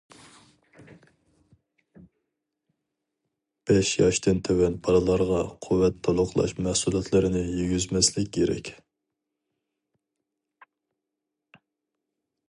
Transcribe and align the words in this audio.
بەش 3.71 3.91
ياشتىن 3.97 4.41
تۆۋەن 4.47 4.79
بالىلارغا 4.87 5.43
قۇۋۋەت 5.67 6.01
تولۇقلاش 6.09 6.55
مەھسۇلاتلىرىنى 6.69 7.45
يېگۈزمەسلىك 7.59 8.35
كېرەك. 8.39 8.75